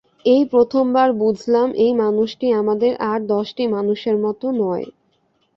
এই 0.25 0.43
প্রথম 0.51 0.85
বুঝলাম-এই 1.17 1.93
মানুষটি 1.95 2.47
আমাদের 2.51 2.91
আর 3.03 3.19
দশটি 3.27 3.63
মানুষের 3.67 4.15
মতো 4.17 4.45
ময়। 4.59 4.85